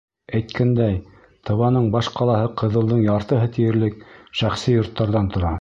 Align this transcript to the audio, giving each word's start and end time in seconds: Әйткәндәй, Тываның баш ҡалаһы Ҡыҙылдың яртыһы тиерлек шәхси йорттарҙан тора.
Әйткәндәй, 0.37 0.95
Тываның 1.49 1.85
баш 1.97 2.09
ҡалаһы 2.17 2.49
Ҡыҙылдың 2.63 3.05
яртыһы 3.11 3.53
тиерлек 3.59 4.05
шәхси 4.41 4.79
йорттарҙан 4.79 5.35
тора. 5.37 5.49